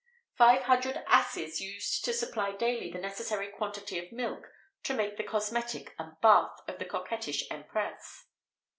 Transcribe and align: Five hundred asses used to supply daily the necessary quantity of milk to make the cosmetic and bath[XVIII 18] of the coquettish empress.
Five 0.35 0.63
hundred 0.63 1.03
asses 1.05 1.61
used 1.61 2.03
to 2.05 2.13
supply 2.13 2.53
daily 2.53 2.91
the 2.91 2.97
necessary 2.97 3.49
quantity 3.49 3.99
of 3.99 4.11
milk 4.11 4.47
to 4.81 4.95
make 4.95 5.15
the 5.15 5.23
cosmetic 5.23 5.93
and 5.99 6.13
bath[XVIII 6.23 6.63
18] 6.69 6.73
of 6.73 6.79
the 6.79 6.85
coquettish 6.85 7.51
empress. 7.51 8.25